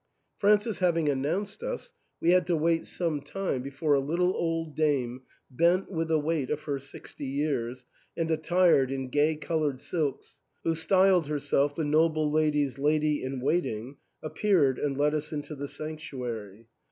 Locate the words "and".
8.17-8.31, 14.79-14.97